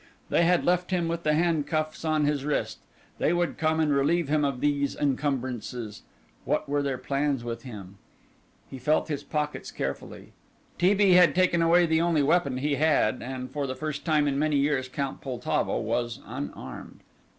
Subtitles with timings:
[0.31, 2.79] They had left him with the handcuffs on his wrists;
[3.19, 6.01] they would come and relieve him of these encumbrances.
[6.43, 7.99] What were their plans with him?
[8.67, 10.33] He felt his pockets carefully.
[10.79, 10.95] T.
[10.95, 11.11] B.
[11.11, 14.31] had taken away the only weapon he had had, and for the first time for
[14.31, 17.01] many years Count Poltavo was unarmed.